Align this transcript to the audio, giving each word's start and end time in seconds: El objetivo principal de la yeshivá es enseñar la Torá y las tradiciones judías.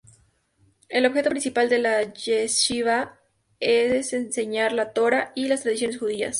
El 0.89 1.05
objetivo 1.05 1.29
principal 1.29 1.69
de 1.69 1.77
la 1.77 2.01
yeshivá 2.11 3.19
es 3.59 4.13
enseñar 4.13 4.73
la 4.73 4.93
Torá 4.93 5.31
y 5.35 5.47
las 5.47 5.61
tradiciones 5.61 5.99
judías. 5.99 6.29